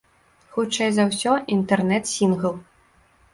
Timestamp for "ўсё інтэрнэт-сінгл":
1.09-2.57